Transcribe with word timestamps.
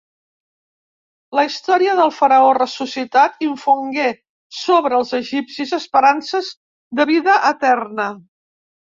La 1.39 1.41
història 1.47 1.97
del 1.99 2.13
faraó 2.19 2.47
ressuscitat 2.57 3.45
infongué 3.47 4.07
sobre 4.59 4.97
els 5.01 5.11
egipcis 5.17 5.73
esperances 5.79 6.49
de 7.01 7.07
vida 7.11 7.37
eterna. 7.51 8.09